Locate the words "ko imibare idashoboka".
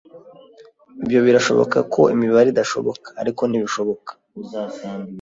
1.93-3.07